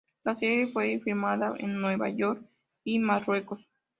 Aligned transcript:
La 0.23 0.33
serie 0.33 0.65
fue 0.73 0.99
filmada 1.03 1.53
en 1.59 1.79
Nueva 1.79 2.09
York 2.09 2.43
y 2.83 2.97
Marruecos. 2.97 3.69